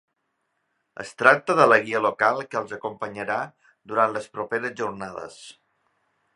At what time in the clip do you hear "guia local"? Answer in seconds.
1.89-2.41